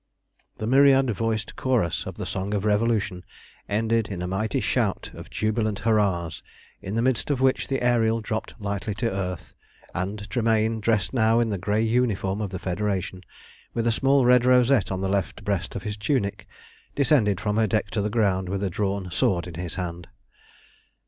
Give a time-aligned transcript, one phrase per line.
[0.57, 3.23] The myriad voiced chorus of the Song of the Revolution
[3.69, 6.41] ended in a mighty shout of jubilant hurrahs,
[6.81, 9.53] in the midst of which the Ariel dropped lightly to the earth,
[9.93, 13.21] and Tremayne, dressed now in the grey uniform of the Federation,
[13.75, 16.47] with a small red rosette on the left breast of his tunic,
[16.95, 20.07] descended from her deck to the ground with a drawn sword in his hand.